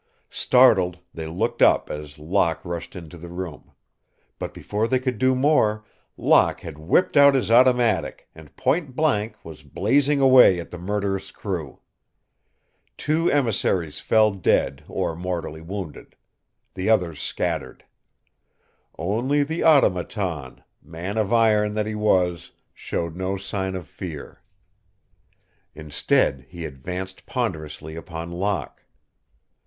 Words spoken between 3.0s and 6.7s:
the room. But before they could do more, Locke